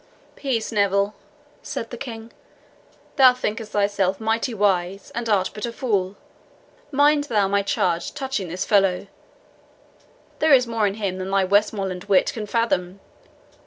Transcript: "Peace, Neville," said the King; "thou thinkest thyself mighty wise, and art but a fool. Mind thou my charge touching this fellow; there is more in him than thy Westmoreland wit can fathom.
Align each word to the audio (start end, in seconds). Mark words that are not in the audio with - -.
"Peace, 0.35 0.71
Neville," 0.71 1.13
said 1.61 1.91
the 1.91 1.95
King; 1.95 2.31
"thou 3.17 3.35
thinkest 3.35 3.71
thyself 3.71 4.19
mighty 4.19 4.51
wise, 4.51 5.11
and 5.13 5.29
art 5.29 5.51
but 5.53 5.63
a 5.67 5.71
fool. 5.71 6.15
Mind 6.91 7.25
thou 7.25 7.47
my 7.47 7.61
charge 7.61 8.11
touching 8.15 8.47
this 8.47 8.65
fellow; 8.65 9.05
there 10.39 10.53
is 10.53 10.65
more 10.65 10.87
in 10.87 10.95
him 10.95 11.19
than 11.19 11.29
thy 11.29 11.43
Westmoreland 11.43 12.05
wit 12.05 12.33
can 12.33 12.47
fathom. 12.47 12.99